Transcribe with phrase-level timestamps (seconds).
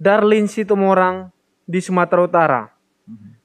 [0.00, 1.28] Darlin Situmorang
[1.68, 2.62] di Sumatera Utara.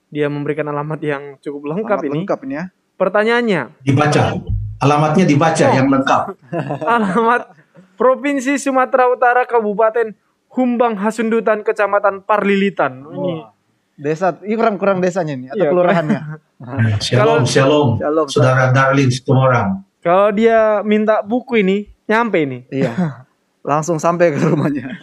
[0.08, 2.16] Dia memberikan alamat yang cukup lengkap Alamat ini.
[2.24, 2.66] Lengkap ini ya.
[2.96, 4.24] Pertanyaannya, Dibaca.
[4.76, 6.22] Alamatnya dibaca yang lengkap.
[6.96, 7.52] alamat
[7.96, 10.15] Provinsi Sumatera Utara Kabupaten
[10.52, 13.03] Humbang Hasundutan Kecamatan Parlilitan.
[13.03, 13.33] Ini
[13.96, 16.22] Desa, ini kurang-kurang desanya nih atau Iya, kelurahannya.
[17.03, 17.95] Shalom, shalom.
[17.95, 19.84] Shalom, Saudara Darlin Situmorang.
[20.03, 22.63] kalau dia minta buku ini, nyampe ini.
[22.72, 22.91] iya.
[23.63, 24.99] Langsung sampai ke rumahnya.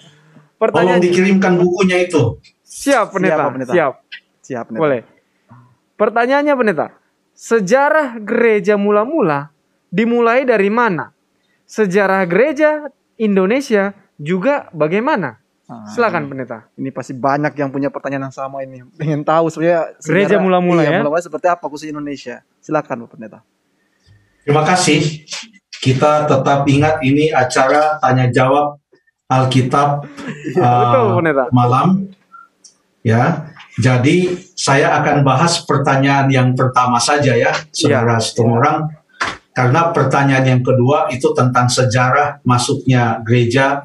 [0.62, 2.38] Tolong Pertanyaan dikirimkan bukunya itu.
[2.62, 3.72] siap pendeta, Siap, pendeta.
[3.74, 3.92] siap.
[4.40, 4.78] Siap nih.
[4.78, 5.00] Boleh.
[5.94, 6.86] Pertanyaannya pendeta,
[7.32, 9.50] sejarah gereja mula-mula
[9.88, 11.10] dimulai dari mana?
[11.64, 15.42] Sejarah gereja Indonesia juga bagaimana?
[15.64, 16.68] Ah, Silakan pendeta.
[16.74, 18.82] Ini pasti banyak yang punya pertanyaan yang sama ini.
[18.92, 20.98] Pengen tahu sebenarnya Gereja sejarah- mula-mula iya, ya?
[21.00, 22.42] Mula-mula seperti apa khusus Indonesia.
[22.58, 23.40] Silakan Bapak Pendeta.
[24.42, 25.22] Terima kasih.
[25.72, 28.81] Kita tetap ingat ini acara tanya jawab
[29.41, 30.04] Alkitab
[30.61, 31.16] uh,
[31.50, 32.12] malam.
[33.00, 33.48] Ya.
[33.80, 38.92] Jadi saya akan bahas pertanyaan yang pertama saja ya, saudara Situmorang.
[39.53, 43.84] Karena pertanyaan yang kedua itu tentang sejarah masuknya gereja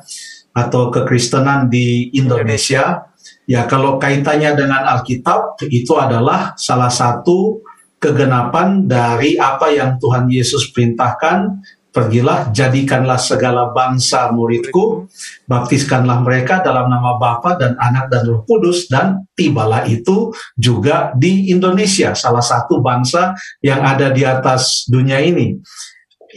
[0.52, 3.08] atau kekristenan di Indonesia.
[3.48, 7.64] Ya, kalau kaitannya dengan Alkitab itu adalah salah satu
[7.98, 11.64] kegenapan dari apa yang Tuhan Yesus perintahkan,
[11.98, 15.10] pergilah jadikanlah segala bangsa muridku,
[15.50, 21.50] baptiskanlah mereka dalam nama Bapa dan Anak dan Roh Kudus dan tibalah itu juga di
[21.50, 23.34] Indonesia, salah satu bangsa
[23.66, 25.58] yang ada di atas dunia ini.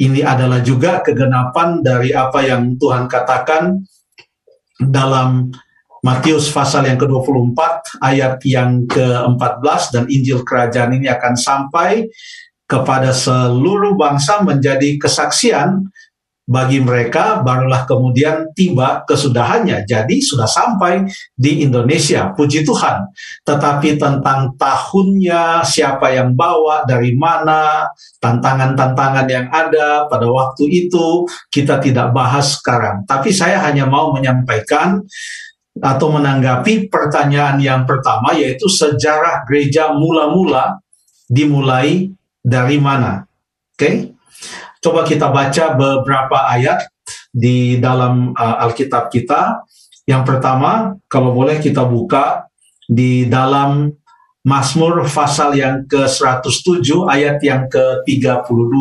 [0.00, 3.84] Ini adalah juga kegenapan dari apa yang Tuhan katakan
[4.80, 5.52] dalam
[6.00, 7.60] Matius pasal yang ke-24
[8.00, 12.08] ayat yang ke-14 dan Injil kerajaan ini akan sampai
[12.70, 15.90] kepada seluruh bangsa menjadi kesaksian
[16.50, 19.86] bagi mereka barulah kemudian tiba kesudahannya.
[19.86, 21.06] Jadi sudah sampai
[21.38, 23.06] di Indonesia, puji Tuhan.
[23.46, 27.86] Tetapi tentang tahunnya, siapa yang bawa, dari mana,
[28.18, 31.22] tantangan-tantangan yang ada pada waktu itu
[31.54, 33.06] kita tidak bahas sekarang.
[33.06, 35.06] Tapi saya hanya mau menyampaikan
[35.78, 40.82] atau menanggapi pertanyaan yang pertama yaitu sejarah gereja mula-mula
[41.30, 42.10] dimulai
[42.40, 43.24] dari mana.
[43.76, 44.16] Oke?
[44.80, 46.88] Coba kita baca beberapa ayat
[47.28, 49.62] di dalam uh, Alkitab kita.
[50.08, 52.48] Yang pertama, kalau boleh kita buka
[52.88, 53.92] di dalam
[54.40, 58.72] Mazmur pasal yang ke-107 ayat yang ke-32.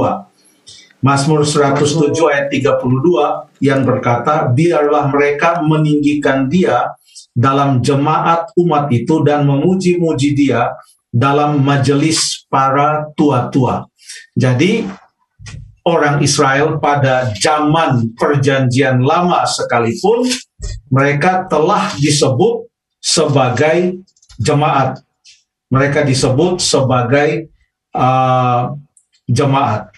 [1.03, 6.95] Mazmur 107 ayat 32 yang berkata, biarlah mereka meninggikan dia
[7.35, 10.75] dalam jemaat umat itu dan memuji-muji dia
[11.09, 13.89] dalam majelis para tua-tua.
[14.37, 14.85] Jadi
[15.85, 20.29] orang Israel pada zaman perjanjian lama sekalipun
[20.93, 22.69] mereka telah disebut
[23.01, 24.01] sebagai
[24.37, 25.01] jemaat.
[25.69, 27.53] Mereka disebut sebagai
[27.93, 28.73] uh,
[29.29, 29.93] jemaat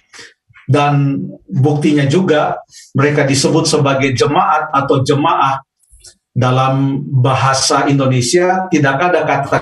[0.71, 2.59] dan buktinya juga
[2.95, 5.63] mereka disebut sebagai jemaat atau jemaah
[6.31, 9.57] dalam bahasa Indonesia tidak ada kata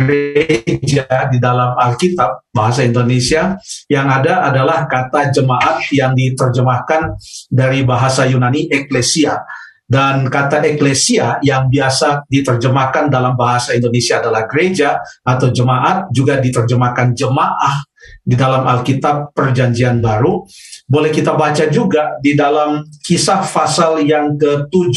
[0.00, 3.60] gereja di dalam Alkitab bahasa Indonesia
[3.92, 7.20] yang ada adalah kata jemaat yang diterjemahkan
[7.52, 9.44] dari bahasa Yunani eklesia
[9.90, 17.10] dan kata eklesia yang biasa diterjemahkan dalam bahasa Indonesia adalah gereja atau jemaat juga diterjemahkan
[17.18, 17.82] jemaah
[18.22, 20.46] di dalam Alkitab Perjanjian Baru.
[20.86, 24.94] Boleh kita baca juga di dalam kisah pasal yang ke-7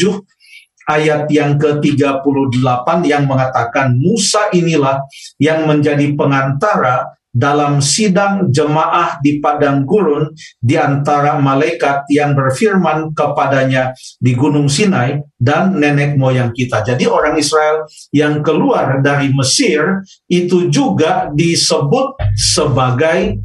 [0.88, 5.04] ayat yang ke-38 yang mengatakan Musa inilah
[5.40, 10.30] yang menjadi pengantara dalam sidang jemaah di padang gurun
[10.62, 13.90] di antara malaikat yang berfirman kepadanya
[14.22, 16.86] di Gunung Sinai dan nenek moyang kita.
[16.86, 23.42] Jadi orang Israel yang keluar dari Mesir itu juga disebut sebagai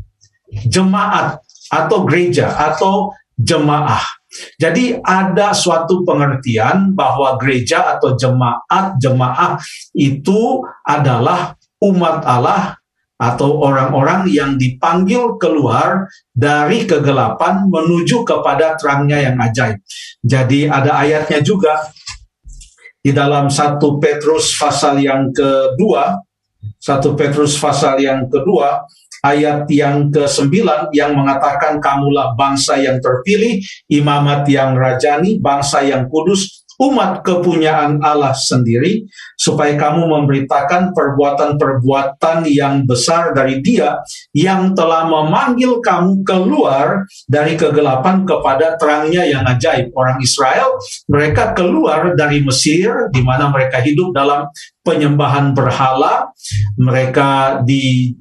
[0.69, 1.41] jemaat
[1.73, 3.09] atau gereja atau
[3.41, 4.19] jemaah.
[4.62, 9.57] Jadi ada suatu pengertian bahwa gereja atau jemaat jemaah
[9.98, 12.77] itu adalah umat Allah
[13.19, 19.83] atau orang-orang yang dipanggil keluar dari kegelapan menuju kepada terangnya yang ajaib.
[20.24, 21.92] Jadi ada ayatnya juga
[23.03, 26.15] di dalam satu Petrus pasal yang kedua,
[26.80, 28.88] satu Petrus pasal yang kedua,
[29.25, 33.60] ayat yang ke-9 yang mengatakan kamulah bangsa yang terpilih,
[33.92, 39.04] imamat yang rajani, bangsa yang kudus, umat kepunyaan Allah sendiri,
[39.36, 44.00] supaya kamu memberitakan perbuatan-perbuatan yang besar dari Dia
[44.31, 49.92] yang telah memanggil kamu keluar dari kegelapan kepada terangnya yang ajaib.
[49.92, 50.80] Orang Israel,
[51.12, 54.48] mereka keluar dari Mesir, di mana mereka hidup dalam
[54.80, 56.31] penyembahan berhala,
[56.80, 58.15] mereka di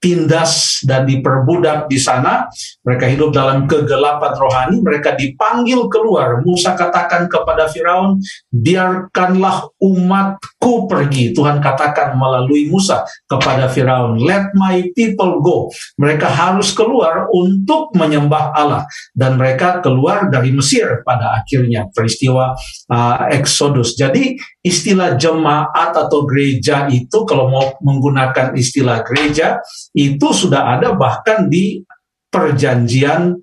[0.00, 2.48] tindas dan diperbudak di sana.
[2.82, 4.76] Mereka hidup dalam kegelapan rohani.
[4.80, 6.40] Mereka dipanggil keluar.
[6.42, 8.18] Musa katakan kepada Firaun,
[8.48, 11.36] biarkanlah umatku pergi.
[11.36, 15.68] Tuhan katakan melalui Musa kepada Firaun, let my people go.
[16.00, 18.88] Mereka harus keluar untuk menyembah Allah.
[19.12, 22.56] Dan mereka keluar dari Mesir pada akhirnya peristiwa
[22.88, 23.94] uh, Exodus.
[24.00, 29.60] Jadi istilah jemaat atau gereja itu kalau mau menggunakan istilah gereja
[29.96, 31.80] itu sudah ada bahkan di
[32.28, 33.40] perjanjian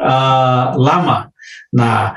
[0.00, 1.28] uh, lama.
[1.74, 2.14] Nah,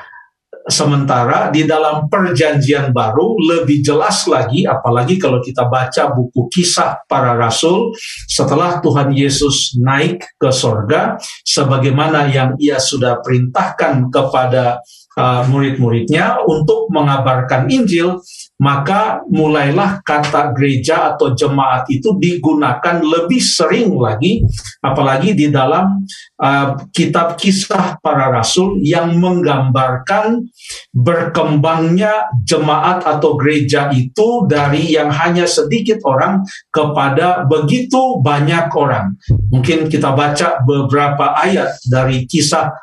[0.64, 7.36] sementara di dalam perjanjian baru lebih jelas lagi, apalagi kalau kita baca buku kisah para
[7.36, 7.92] rasul
[8.32, 14.80] setelah Tuhan Yesus naik ke sorga, sebagaimana yang ia sudah perintahkan kepada
[15.18, 18.22] uh, murid-muridnya untuk mengabarkan Injil,
[18.62, 24.46] maka mulailah kata gereja atau jemaat itu digunakan lebih sering lagi,
[24.80, 26.06] apalagi di dalam
[26.40, 30.48] uh, kitab kisah para rasul yang menggambarkan
[30.94, 39.18] berkembangnya jemaat atau gereja itu dari yang hanya sedikit orang kepada begitu banyak orang.
[39.52, 42.83] Mungkin kita baca beberapa ayat dari kisah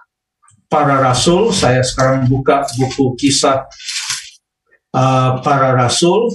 [0.70, 1.50] para rasul.
[1.50, 3.66] Saya sekarang buka buku kisah
[4.94, 6.30] uh, para rasul,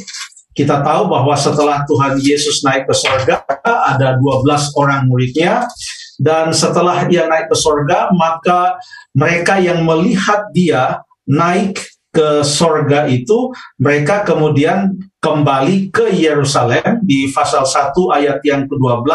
[0.56, 5.68] kita tahu bahwa setelah Tuhan Yesus naik ke sorga, ada 12 orang muridnya,
[6.16, 8.80] dan setelah dia naik ke sorga, maka
[9.12, 11.84] mereka yang melihat dia naik
[12.16, 19.12] ke sorga itu, mereka kemudian kembali ke Yerusalem di pasal 1 ayat yang ke-12,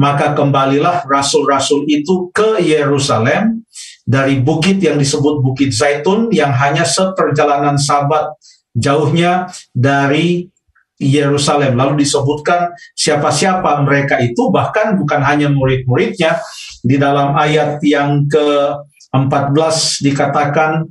[0.00, 3.68] maka kembalilah rasul-rasul itu ke Yerusalem
[4.08, 8.32] dari bukit yang disebut Bukit Zaitun yang hanya seperjalanan sabat
[8.72, 10.48] jauhnya dari
[10.96, 11.76] Yerusalem.
[11.76, 16.40] Lalu disebutkan siapa-siapa mereka itu, bahkan bukan hanya murid-muridnya.
[16.80, 20.88] Di dalam ayat yang ke-14 dikatakan,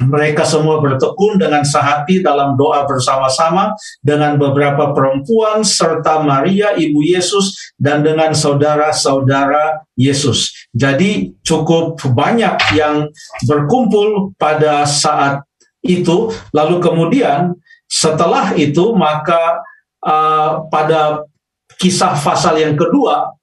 [0.00, 7.74] mereka semua bertekun dengan sehati dalam doa bersama-sama dengan beberapa perempuan serta Maria ibu Yesus
[7.76, 10.68] dan dengan saudara-saudara Yesus.
[10.72, 13.12] Jadi cukup banyak yang
[13.44, 15.44] berkumpul pada saat
[15.84, 17.56] itu lalu kemudian
[17.88, 19.64] setelah itu maka
[20.04, 21.24] uh, pada
[21.80, 23.39] kisah pasal yang kedua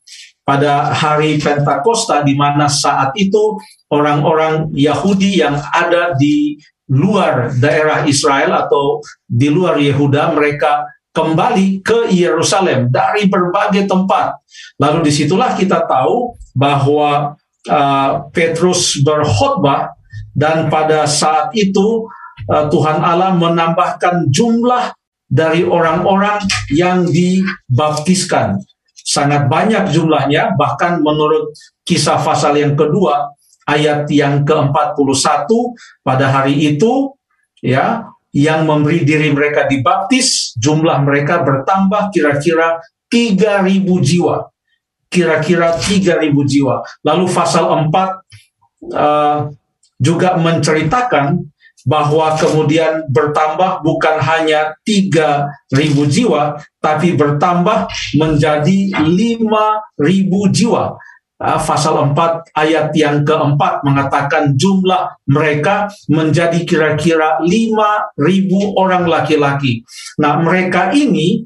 [0.48, 3.60] pada hari Pentakosta di mana saat itu
[3.92, 6.56] orang-orang Yahudi yang ada di
[6.88, 14.40] luar daerah Israel atau di luar Yehuda mereka kembali ke Yerusalem dari berbagai tempat.
[14.80, 17.36] Lalu di situlah kita tahu bahwa
[17.68, 20.00] uh, Petrus berkhotbah
[20.32, 22.08] dan pada saat itu
[22.48, 24.96] uh, Tuhan Allah menambahkan jumlah
[25.28, 26.40] dari orang-orang
[26.72, 28.64] yang dibaptiskan
[29.18, 33.34] sangat banyak jumlahnya, bahkan menurut kisah pasal yang kedua,
[33.66, 35.50] ayat yang ke-41
[36.06, 37.18] pada hari itu,
[37.66, 38.06] ya,
[38.38, 42.78] yang memberi diri mereka dibaptis, jumlah mereka bertambah kira-kira
[43.10, 44.54] 3.000 jiwa.
[45.10, 46.86] Kira-kira 3.000 jiwa.
[47.02, 49.50] Lalu pasal 4 uh,
[49.98, 51.42] juga menceritakan
[51.86, 55.76] bahwa kemudian bertambah bukan hanya 3.000
[56.10, 60.98] jiwa, tapi bertambah menjadi 5.000 jiwa.
[61.38, 68.18] Uh, pasal 4 ayat yang keempat mengatakan jumlah mereka menjadi kira-kira 5.000
[68.74, 69.86] orang laki-laki.
[70.18, 71.46] Nah mereka ini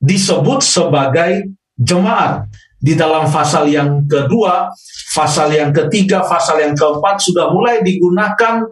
[0.00, 2.48] disebut sebagai jemaat
[2.80, 4.72] di dalam pasal yang kedua,
[5.12, 8.64] pasal yang ketiga, pasal yang keempat sudah mulai digunakan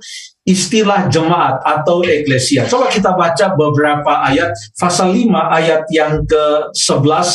[0.48, 2.64] istilah jemaat atau eklesia.
[2.64, 4.56] Coba kita baca beberapa ayat.
[4.80, 7.28] Pasal 5 ayat yang ke-11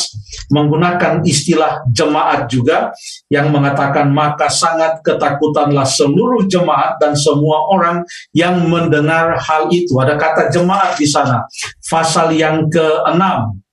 [0.50, 2.90] menggunakan istilah jemaat juga
[3.30, 8.02] yang mengatakan maka sangat ketakutanlah seluruh jemaat dan semua orang
[8.34, 9.94] yang mendengar hal itu.
[9.94, 11.46] Ada kata jemaat di sana.
[11.86, 13.63] Pasal yang ke-6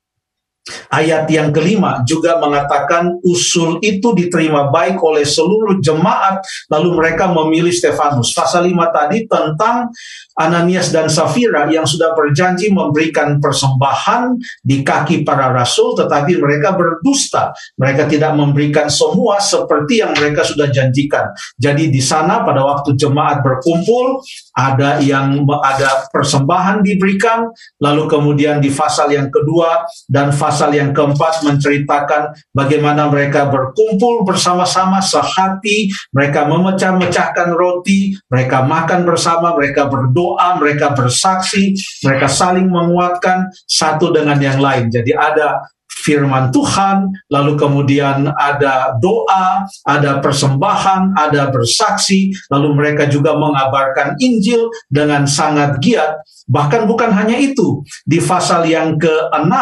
[0.94, 7.74] Ayat yang kelima juga mengatakan usul itu diterima baik oleh seluruh jemaat lalu mereka memilih
[7.74, 8.36] Stefanus.
[8.38, 9.90] Pasal 5 tadi tentang
[10.38, 17.52] Ananias dan Safira yang sudah berjanji memberikan persembahan di kaki para rasul tetapi mereka berdusta.
[17.82, 21.34] Mereka tidak memberikan semua seperti yang mereka sudah janjikan.
[21.58, 24.22] Jadi di sana pada waktu jemaat berkumpul
[24.54, 27.50] ada yang ada persembahan diberikan
[27.82, 35.02] lalu kemudian di pasal yang kedua dan pasal yang keempat menceritakan bagaimana mereka berkumpul bersama-sama
[35.02, 41.74] sehati, mereka memecah-mecahkan roti, mereka makan bersama, mereka berdoa, mereka bersaksi,
[42.06, 44.94] mereka saling menguatkan satu dengan yang lain.
[44.94, 45.66] Jadi ada
[46.02, 54.74] firman Tuhan, lalu kemudian ada doa, ada persembahan, ada bersaksi, lalu mereka juga mengabarkan Injil
[54.90, 56.26] dengan sangat giat.
[56.52, 59.54] Bahkan bukan hanya itu, di pasal yang ke-6,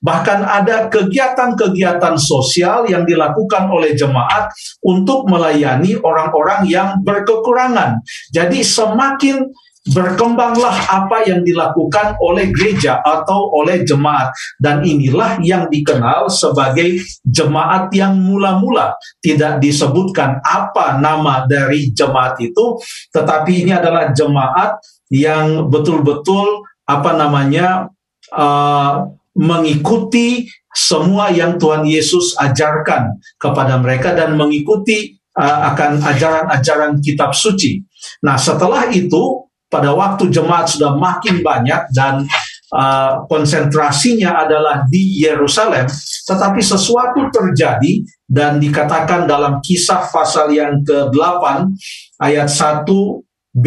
[0.00, 4.48] bahkan ada kegiatan-kegiatan sosial yang dilakukan oleh jemaat
[4.80, 8.00] untuk melayani orang-orang yang berkekurangan.
[8.32, 9.52] Jadi semakin
[9.84, 17.92] berkembanglah apa yang dilakukan oleh gereja atau oleh jemaat dan inilah yang dikenal sebagai jemaat
[17.92, 22.80] yang mula-mula tidak disebutkan apa nama dari jemaat itu
[23.12, 24.80] tetapi ini adalah jemaat
[25.12, 27.92] yang betul-betul apa namanya
[28.32, 29.04] uh,
[29.36, 37.82] mengikuti semua yang Tuhan Yesus ajarkan kepada mereka dan mengikuti uh, akan ajaran-ajaran kitab suci.
[38.26, 42.22] Nah, setelah itu pada waktu jemaat sudah makin banyak dan
[42.70, 45.90] uh, konsentrasinya adalah di Yerusalem,
[46.30, 51.74] tetapi sesuatu terjadi dan dikatakan dalam kisah pasal yang ke-8
[52.22, 53.66] ayat 1b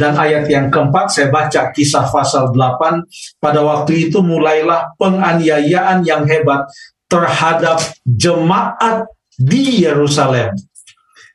[0.00, 3.04] dan ayat yang keempat saya baca kisah pasal 8
[3.36, 6.64] pada waktu itu mulailah penganiayaan yang hebat
[7.08, 10.52] terhadap jemaat di Yerusalem.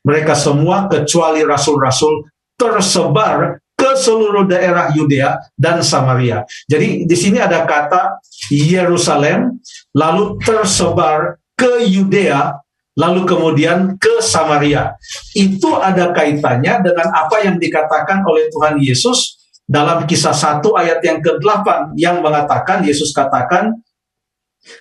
[0.04, 2.28] Mereka semua kecuali rasul-rasul
[2.60, 6.46] tersebar ke seluruh daerah Yudea dan Samaria.
[6.70, 8.22] Jadi di sini ada kata
[8.54, 9.60] Yerusalem,
[9.94, 12.58] lalu tersebar ke Yudea,
[12.98, 14.96] lalu kemudian ke Samaria.
[15.34, 21.24] Itu ada kaitannya dengan apa yang dikatakan oleh Tuhan Yesus dalam kisah 1 ayat yang
[21.24, 23.80] ke-8 yang mengatakan Yesus katakan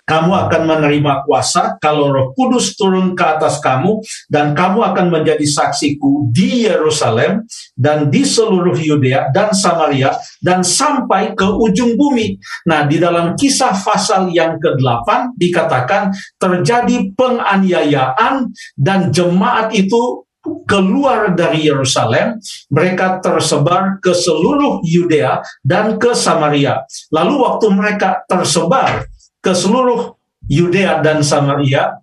[0.07, 5.45] kamu akan menerima kuasa kalau Roh Kudus turun ke atas kamu dan kamu akan menjadi
[5.45, 12.39] saksiku di Yerusalem dan di seluruh Yudea dan Samaria dan sampai ke ujung bumi.
[12.67, 20.27] Nah, di dalam kisah pasal yang ke-8 dikatakan terjadi penganiayaan dan jemaat itu
[20.67, 26.83] keluar dari Yerusalem, mereka tersebar ke seluruh Yudea dan ke Samaria.
[27.15, 29.07] Lalu waktu mereka tersebar
[29.43, 30.15] ke seluruh
[30.47, 31.99] Yudea dan Samaria,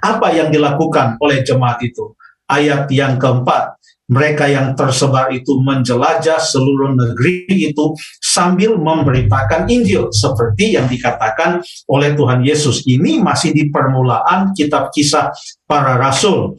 [0.00, 2.16] apa yang dilakukan oleh jemaat itu?
[2.48, 3.76] Ayat yang keempat,
[4.08, 7.92] mereka yang tersebar itu menjelajah seluruh negeri itu
[8.24, 12.88] sambil memberitakan Injil seperti yang dikatakan oleh Tuhan Yesus.
[12.88, 15.28] Ini masih di permulaan kitab kisah
[15.68, 16.56] para rasul.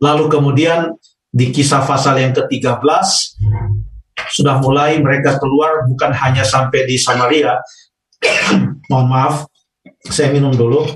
[0.00, 0.96] Lalu kemudian
[1.28, 2.80] di kisah pasal yang ke-13
[4.32, 7.60] sudah mulai mereka keluar bukan hanya sampai di Samaria
[8.90, 9.34] Mohon maaf,
[10.10, 10.86] saya minum dulu.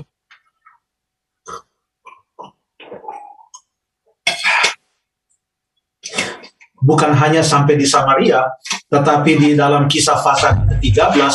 [6.77, 8.47] Bukan hanya sampai di Samaria,
[8.87, 11.33] tetapi di dalam kisah pasal ke-13,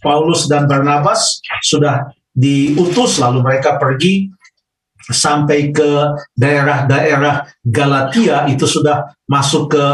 [0.00, 4.28] Paulus dan Barnabas sudah diutus lalu mereka pergi
[5.04, 5.90] sampai ke
[6.32, 9.84] daerah-daerah Galatia itu sudah masuk ke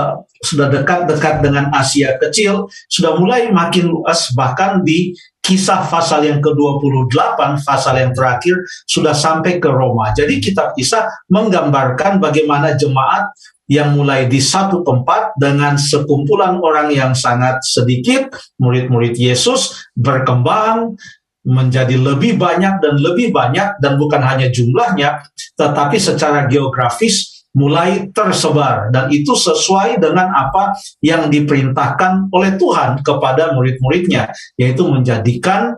[0.40, 5.12] sudah dekat-dekat dengan Asia kecil, sudah mulai makin luas bahkan di
[5.44, 8.56] kisah pasal yang ke-28, pasal yang terakhir
[8.88, 10.16] sudah sampai ke Roma.
[10.16, 13.28] Jadi kitab kisah menggambarkan bagaimana jemaat
[13.70, 20.98] yang mulai di satu tempat dengan sekumpulan orang yang sangat sedikit, murid-murid Yesus berkembang
[21.46, 25.24] menjadi lebih banyak dan lebih banyak dan bukan hanya jumlahnya
[25.56, 28.94] tetapi secara geografis mulai tersebar.
[28.94, 35.74] Dan itu sesuai dengan apa yang diperintahkan oleh Tuhan kepada murid-muridnya yaitu menjadikan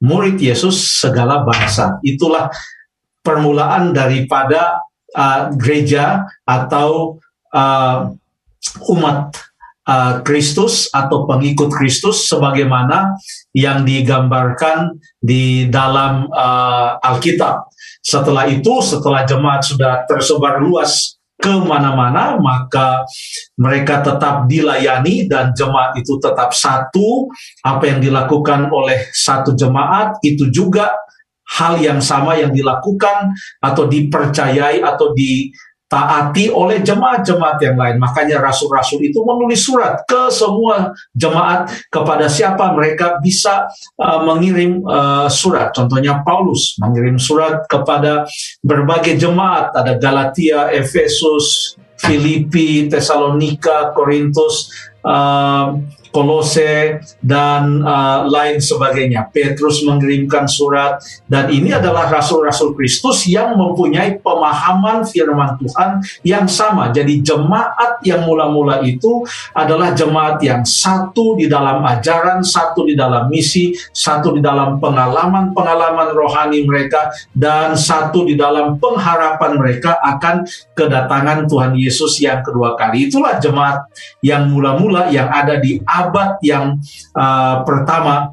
[0.00, 2.00] murid Yesus segala bangsa.
[2.00, 2.48] Itulah
[3.20, 4.80] permulaan daripada
[5.12, 7.20] uh, gereja atau
[7.52, 8.08] uh,
[8.88, 9.49] umat
[9.90, 13.18] Uh, Kristus atau pengikut Kristus sebagaimana
[13.50, 17.66] yang digambarkan di dalam uh, Alkitab.
[17.98, 23.02] Setelah itu, setelah jemaat sudah tersebar luas ke mana-mana, maka
[23.58, 27.26] mereka tetap dilayani dan jemaat itu tetap satu.
[27.66, 30.94] Apa yang dilakukan oleh satu jemaat itu juga
[31.58, 35.10] hal yang sama yang dilakukan atau dipercayai atau
[35.90, 37.98] ditaati oleh jemaat-jemaat yang lain.
[37.98, 43.66] Makanya rasul-rasul itu menulis surat ke semua jemaat kepada siapa mereka bisa
[43.98, 45.74] uh, mengirim uh, surat.
[45.74, 48.22] Contohnya Paulus mengirim surat kepada
[48.62, 54.70] berbagai jemaat, ada Galatia, Efesus, Filipi, Tesalonika, Korintus,
[55.02, 55.74] uh,
[56.10, 59.30] Kolose dan uh, lain sebagainya.
[59.30, 60.98] Petrus mengirimkan surat
[61.30, 66.90] dan ini adalah rasul-rasul Kristus yang mempunyai pemahaman firman Tuhan yang sama.
[66.90, 69.22] Jadi jemaat yang mula-mula itu
[69.54, 76.10] adalah jemaat yang satu di dalam ajaran, satu di dalam misi, satu di dalam pengalaman-pengalaman
[76.10, 80.42] rohani mereka dan satu di dalam pengharapan mereka akan
[80.74, 83.06] kedatangan Tuhan Yesus yang kedua kali.
[83.06, 83.86] Itulah jemaat
[84.26, 86.80] yang mula-mula yang ada di abad yang
[87.12, 88.32] uh, pertama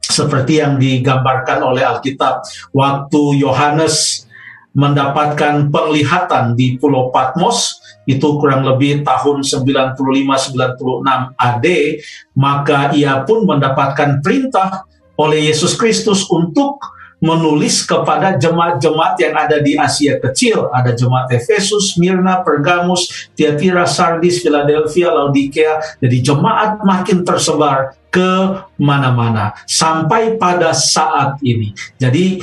[0.00, 2.42] seperti yang digambarkan oleh Alkitab
[2.74, 4.26] waktu Yohanes
[4.74, 9.98] mendapatkan penglihatan di Pulau Patmos itu kurang lebih tahun 95-96
[11.36, 11.66] AD
[12.38, 14.86] maka ia pun mendapatkan perintah
[15.18, 16.80] oleh Yesus Kristus untuk
[17.20, 20.72] menulis kepada jemaat-jemaat yang ada di Asia Kecil.
[20.72, 26.00] Ada jemaat Efesus, Smyrna, Pergamus, Tiatira, Sardis, Philadelphia, Laodikea.
[26.00, 31.76] Jadi jemaat makin tersebar ke mana-mana sampai pada saat ini.
[32.00, 32.40] Jadi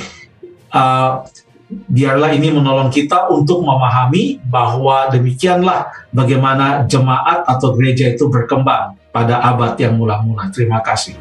[0.72, 1.26] uh,
[1.68, 9.42] biarlah ini menolong kita untuk memahami bahwa demikianlah bagaimana jemaat atau gereja itu berkembang pada
[9.44, 10.48] abad yang mula-mula.
[10.48, 11.18] Terima kasih.